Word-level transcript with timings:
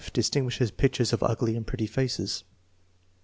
Distinguishes 0.13 0.71
pictures 0.71 1.13
of 1.13 1.21
ugly 1.21 1.55
and 1.55 1.63
prclLy 1.63 1.87
faces. 1.87 2.43